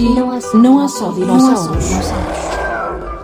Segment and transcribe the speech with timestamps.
[0.00, 2.49] Aqui não há só, não há só dinossauros.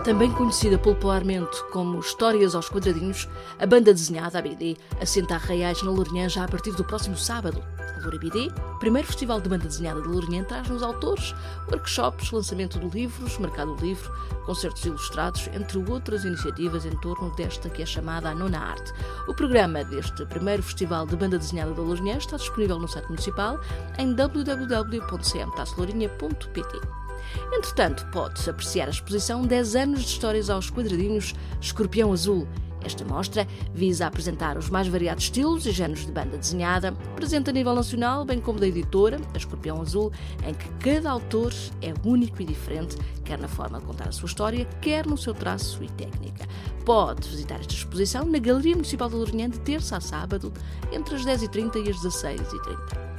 [0.07, 3.27] Também conhecida popularmente como Histórias aos Quadradinhos,
[3.59, 7.61] a banda desenhada ABD assenta a Reais na Lourinhã já a partir do próximo sábado.
[7.77, 8.49] A Loura BD,
[8.79, 11.35] primeiro festival de banda desenhada de Lourinhã, traz-nos autores,
[11.69, 14.09] workshops, lançamento de livros, mercado do livro,
[14.45, 18.93] concertos ilustrados, entre outras iniciativas em torno desta que é chamada a Nona Arte.
[19.27, 23.59] O programa deste primeiro festival de banda desenhada da Lourinhã está disponível no site municipal
[23.97, 27.06] em www.cmtaslourinha.pt.
[27.51, 32.47] Entretanto, pode-se apreciar a exposição 10 anos de histórias aos quadradinhos Escorpião Azul.
[32.83, 37.53] Esta mostra visa apresentar os mais variados estilos e géneros de banda desenhada, presente a
[37.53, 40.11] nível nacional, bem como da editora, a Escorpião Azul,
[40.45, 44.27] em que cada autor é único e diferente, quer na forma de contar a sua
[44.27, 46.47] história, quer no seu traço e técnica.
[46.85, 50.53] Pode visitar esta exposição na Galeria Municipal de Lourinhã de terça a sábado,
[50.91, 53.16] entre as 10h30 e as 16h30.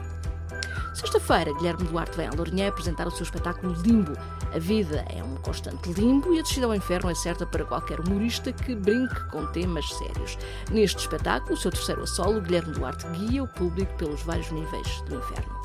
[0.99, 4.15] Sexta-feira, Guilherme Duarte vem a Lourinhã apresentar o seu espetáculo Limbo.
[4.53, 8.01] A vida é um constante limbo e a descida ao inferno é certa para qualquer
[8.01, 10.37] humorista que brinque com temas sérios.
[10.73, 15.01] Neste espetáculo, o seu terceiro a solo, Guilherme Duarte guia o público pelos vários níveis
[15.03, 15.57] do inferno.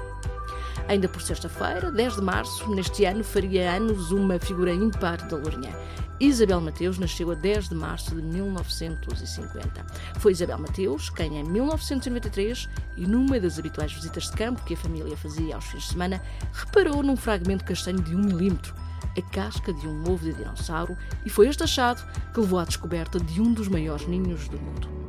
[0.88, 5.72] Ainda por sexta-feira, 10 de março, neste ano, faria anos uma figura ímpar da Lourinhã.
[6.20, 9.86] Isabel Mateus nasceu a 10 de março de 1950.
[10.20, 14.78] Foi Isabel Mateus quem, em 1993, e numa das habituais visitas de campo que a
[14.78, 18.76] família fazia aos fins de semana, reparou num fragmento castanho de um milímetro,
[19.18, 22.04] a casca de um ovo de dinossauro, e foi este achado
[22.34, 25.03] que levou à descoberta de um dos maiores ninhos do mundo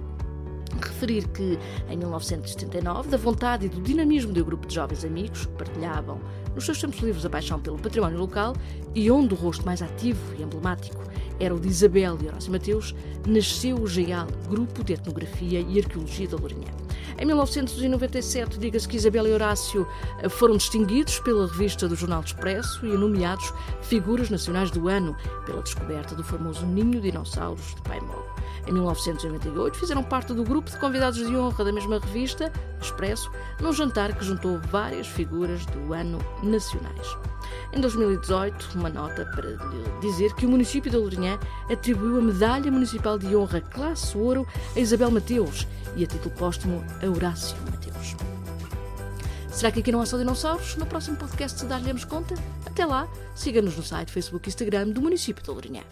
[1.05, 5.52] referir que, em 1979, da vontade e do dinamismo um grupo de jovens amigos que
[5.52, 6.19] partilhavam
[6.55, 8.55] nos seus tempos livres a paixão pelo património local
[8.94, 11.02] e onde o rosto mais ativo e emblemático
[11.41, 12.95] era o de Isabel e Horácio Mateus,
[13.27, 16.73] nasceu o GEAL, Grupo de Etnografia e Arqueologia da Lourinhã.
[17.17, 19.87] Em 1997, diga-se que Isabel e Horácio
[20.21, 25.62] eh, foram distinguidos pela revista do Jornal Expresso e nomeados figuras nacionais do ano pela
[25.62, 28.35] descoberta do famoso ninho de dinossauros de Pai Mogo.
[28.67, 33.31] Em 1998, fizeram parte do grupo de convidados de honra da mesma revista, Expresso,
[33.61, 37.17] num jantar que juntou várias figuras do ano nacionais.
[37.73, 39.56] Em 2018, uma nota para
[40.00, 41.24] dizer que o município de Lourinhã
[41.71, 44.47] atribuiu a Medalha Municipal de Honra Classe Ouro
[44.77, 48.17] a Isabel Mateus e a título póstumo a Horácio Mateus.
[49.51, 50.77] Será que aqui não há só dinossauros?
[50.77, 52.35] No próximo podcast dar-lhe conta?
[52.67, 55.83] Até lá, siga-nos no site, Facebook e Instagram do município de Lourinhã.